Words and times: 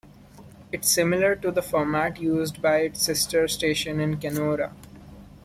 It's 0.71 0.89
similar 0.89 1.35
to 1.35 1.51
the 1.51 1.61
format 1.61 2.19
used 2.19 2.59
by 2.59 2.77
its 2.77 3.03
sister 3.03 3.47
station 3.47 3.99
in 3.99 4.17
Kenora. 4.19 4.73